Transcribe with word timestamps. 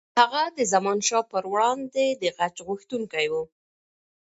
هغه 0.19 0.43
د 0.57 0.59
زمانشاه 0.73 1.23
پر 1.31 1.43
وړاندې 1.53 2.05
د 2.21 2.23
غچ 2.37 2.55
غوښتونکی 2.67 3.25
و. 3.31 3.33